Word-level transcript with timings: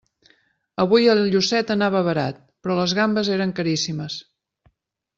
Avui 0.83 1.09
el 1.13 1.21
llucet 1.35 1.75
anava 1.75 2.03
barat, 2.09 2.41
però 2.65 2.81
les 2.83 2.99
gambes 3.03 3.33
eren 3.39 3.57
caríssimes. 3.63 4.21